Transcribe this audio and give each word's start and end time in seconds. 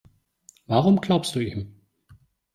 Warum 0.65 0.99
glaubst 0.99 1.35
du 1.35 1.41
ihm? 1.41 1.79